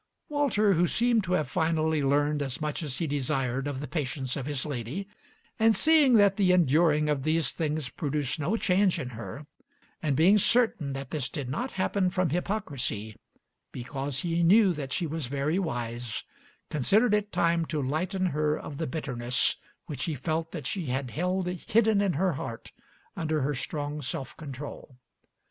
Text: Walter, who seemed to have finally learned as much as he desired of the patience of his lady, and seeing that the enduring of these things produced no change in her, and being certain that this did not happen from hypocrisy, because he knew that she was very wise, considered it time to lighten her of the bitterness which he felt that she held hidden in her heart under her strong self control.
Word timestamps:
Walter, 0.29 0.73
who 0.73 0.87
seemed 0.87 1.23
to 1.25 1.33
have 1.33 1.47
finally 1.51 2.01
learned 2.01 2.41
as 2.41 2.59
much 2.59 2.81
as 2.81 2.97
he 2.97 3.05
desired 3.05 3.67
of 3.67 3.79
the 3.79 3.87
patience 3.87 4.35
of 4.35 4.47
his 4.47 4.65
lady, 4.65 5.07
and 5.59 5.75
seeing 5.75 6.15
that 6.15 6.37
the 6.37 6.51
enduring 6.51 7.07
of 7.07 7.21
these 7.21 7.51
things 7.51 7.89
produced 7.89 8.39
no 8.39 8.57
change 8.57 8.97
in 8.97 9.09
her, 9.09 9.45
and 10.01 10.15
being 10.15 10.39
certain 10.39 10.93
that 10.93 11.11
this 11.11 11.29
did 11.29 11.47
not 11.49 11.69
happen 11.73 12.09
from 12.09 12.31
hypocrisy, 12.31 13.15
because 13.71 14.21
he 14.21 14.41
knew 14.41 14.73
that 14.73 14.91
she 14.91 15.05
was 15.05 15.27
very 15.27 15.59
wise, 15.59 16.23
considered 16.71 17.13
it 17.13 17.31
time 17.31 17.63
to 17.67 17.79
lighten 17.79 18.25
her 18.25 18.57
of 18.57 18.79
the 18.79 18.87
bitterness 18.87 19.55
which 19.85 20.05
he 20.05 20.15
felt 20.15 20.51
that 20.51 20.65
she 20.65 20.87
held 20.87 21.45
hidden 21.47 22.01
in 22.01 22.13
her 22.13 22.33
heart 22.33 22.71
under 23.15 23.41
her 23.43 23.53
strong 23.53 24.01
self 24.01 24.35
control. 24.35 24.97